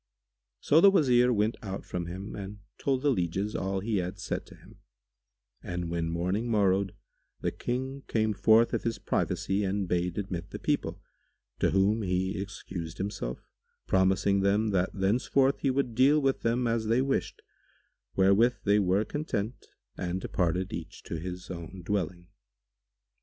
So 0.61 0.81
the 0.81 0.89
Wazir 0.89 1.31
went 1.31 1.57
out 1.61 1.85
from 1.85 2.07
him 2.07 2.35
and 2.35 2.57
told 2.79 3.03
the 3.03 3.11
lieges 3.11 3.55
all 3.55 3.81
he 3.81 3.97
had 3.97 4.17
said 4.17 4.47
to 4.47 4.55
him; 4.55 4.79
and, 5.61 5.91
when 5.91 6.09
morning 6.09 6.49
morrowed, 6.49 6.93
the 7.41 7.51
King 7.51 8.01
came 8.07 8.33
forth 8.33 8.73
of 8.73 8.81
his 8.81 8.97
privacy 8.97 9.63
and 9.63 9.87
bade 9.87 10.17
admit 10.17 10.49
the 10.49 10.57
people, 10.57 10.99
to 11.59 11.69
whom 11.69 12.01
he 12.01 12.41
excused 12.41 12.97
himself, 12.97 13.45
promising 13.85 14.39
them 14.39 14.69
that 14.69 14.89
thenceforward 14.91 15.57
he 15.59 15.69
would 15.69 15.93
deal 15.93 16.19
with 16.19 16.41
them 16.41 16.65
as 16.65 16.87
they 16.87 17.03
wished, 17.03 17.39
wherewith 18.15 18.55
they 18.63 18.79
were 18.79 19.05
content 19.05 19.67
and 19.95 20.19
departed 20.19 20.73
each 20.73 21.03
to 21.03 21.19
his 21.19 21.51
own 21.51 21.83
dwelling. 21.85 22.25